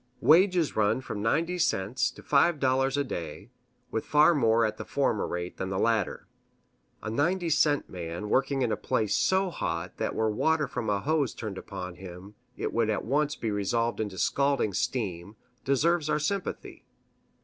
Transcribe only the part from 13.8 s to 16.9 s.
into scalding steam, deserves our sympathy.